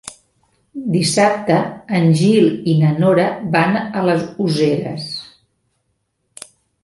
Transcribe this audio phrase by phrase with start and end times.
[0.93, 1.57] Dissabte
[1.97, 5.07] en Gil i na Nora van a les Useres.